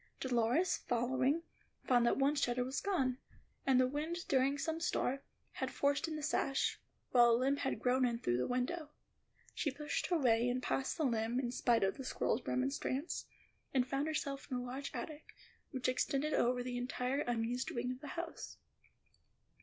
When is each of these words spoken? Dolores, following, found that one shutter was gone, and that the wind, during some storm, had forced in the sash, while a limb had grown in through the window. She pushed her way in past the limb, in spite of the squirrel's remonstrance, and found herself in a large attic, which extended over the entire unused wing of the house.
Dolores, 0.19 0.77
following, 0.87 1.43
found 1.83 2.07
that 2.07 2.17
one 2.17 2.33
shutter 2.33 2.63
was 2.63 2.81
gone, 2.81 3.19
and 3.67 3.79
that 3.79 3.83
the 3.83 3.87
wind, 3.87 4.27
during 4.27 4.57
some 4.57 4.79
storm, 4.79 5.19
had 5.51 5.69
forced 5.69 6.07
in 6.07 6.15
the 6.15 6.23
sash, 6.23 6.79
while 7.11 7.29
a 7.29 7.37
limb 7.37 7.57
had 7.57 7.77
grown 7.79 8.03
in 8.03 8.17
through 8.17 8.37
the 8.37 8.47
window. 8.47 8.89
She 9.53 9.69
pushed 9.69 10.07
her 10.07 10.17
way 10.17 10.49
in 10.49 10.59
past 10.59 10.97
the 10.97 11.05
limb, 11.05 11.39
in 11.39 11.51
spite 11.51 11.83
of 11.83 11.97
the 11.97 12.03
squirrel's 12.03 12.41
remonstrance, 12.47 13.27
and 13.75 13.85
found 13.87 14.07
herself 14.07 14.47
in 14.49 14.57
a 14.57 14.63
large 14.63 14.89
attic, 14.95 15.35
which 15.69 15.87
extended 15.87 16.33
over 16.33 16.63
the 16.63 16.77
entire 16.79 17.19
unused 17.19 17.69
wing 17.69 17.91
of 17.91 18.01
the 18.01 18.07
house. 18.17 18.57